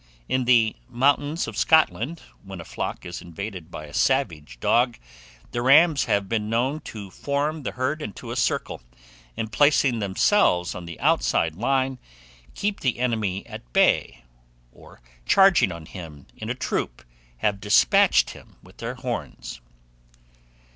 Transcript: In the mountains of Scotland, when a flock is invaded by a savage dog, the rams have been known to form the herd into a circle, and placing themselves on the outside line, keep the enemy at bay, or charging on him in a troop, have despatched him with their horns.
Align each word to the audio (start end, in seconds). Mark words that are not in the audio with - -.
In 0.27 0.45
the 0.45 0.75
mountains 0.89 1.47
of 1.47 1.55
Scotland, 1.55 2.23
when 2.43 2.59
a 2.59 2.65
flock 2.65 3.05
is 3.05 3.21
invaded 3.21 3.69
by 3.69 3.85
a 3.85 3.93
savage 3.93 4.59
dog, 4.59 4.97
the 5.51 5.61
rams 5.61 6.05
have 6.05 6.27
been 6.27 6.49
known 6.49 6.79
to 6.85 7.11
form 7.11 7.61
the 7.61 7.73
herd 7.73 8.01
into 8.01 8.31
a 8.31 8.35
circle, 8.35 8.81
and 9.37 9.51
placing 9.51 9.99
themselves 9.99 10.73
on 10.73 10.85
the 10.85 10.99
outside 10.99 11.53
line, 11.53 11.99
keep 12.55 12.79
the 12.79 12.97
enemy 12.97 13.45
at 13.45 13.71
bay, 13.73 14.23
or 14.71 15.01
charging 15.27 15.71
on 15.71 15.85
him 15.85 16.25
in 16.35 16.49
a 16.49 16.55
troop, 16.55 17.03
have 17.37 17.61
despatched 17.61 18.31
him 18.31 18.55
with 18.63 18.77
their 18.77 18.95
horns. 18.95 19.61